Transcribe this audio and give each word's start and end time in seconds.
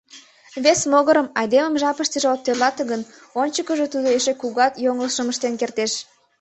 Вес 0.63 0.79
могырым, 0.91 1.27
айдемым 1.39 1.75
жапыштыже 1.81 2.27
от 2.33 2.39
тӧрлате 2.45 2.83
гын, 2.91 3.01
ончыкыжо 3.41 3.85
тудо 3.93 4.07
эшеат 4.17 4.37
кугу 4.41 4.63
йоҥылышым 4.85 5.27
ыштен 5.31 5.53
кертеш. 5.61 5.93